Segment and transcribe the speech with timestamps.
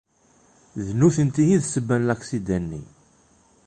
[0.85, 2.81] D nutenti i d ssebba n laksida-nni.